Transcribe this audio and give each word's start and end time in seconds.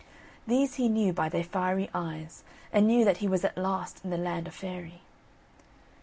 These 0.47 0.73
he 0.77 0.89
knew 0.89 1.13
by 1.13 1.29
their 1.29 1.43
fiery 1.43 1.87
eyes, 1.93 2.43
and 2.73 2.87
knew 2.87 3.05
that 3.05 3.17
he 3.17 3.27
was 3.27 3.45
at 3.45 3.55
last 3.55 4.03
in 4.03 4.09
the 4.09 4.17
land 4.17 4.47
of 4.47 4.55
Fairy. 4.55 5.01